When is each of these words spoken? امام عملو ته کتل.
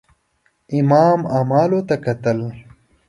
امام 0.77 1.19
عملو 1.35 1.79
ته 1.87 1.95
کتل. 2.05 2.39